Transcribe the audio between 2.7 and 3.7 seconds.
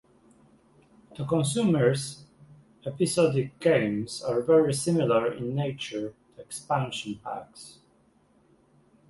episodic